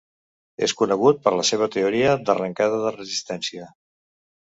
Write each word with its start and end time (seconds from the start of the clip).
És 0.67 0.73
conegut 0.79 1.19
per 1.27 1.35
la 1.35 1.45
seva 1.51 1.69
teoria 1.77 2.17
d'arrencada 2.25 2.83
de 2.89 2.97
resistència. 3.01 3.73